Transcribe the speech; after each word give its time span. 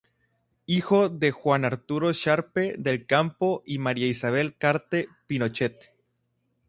Hijo 0.65 1.09
de 1.09 1.29
Juan 1.29 1.63
Arturo 1.63 2.11
Sharpe 2.11 2.73
del 2.79 3.05
Campo 3.05 3.61
y 3.67 3.77
María 3.77 4.07
Isabel 4.07 4.55
Carte 4.57 5.07
Pinochet. 5.27 5.93